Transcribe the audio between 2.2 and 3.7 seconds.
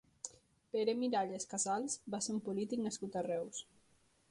ser un polític nascut a Reus.